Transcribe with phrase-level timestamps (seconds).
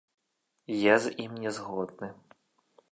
[0.77, 2.13] Я з ім не згодны.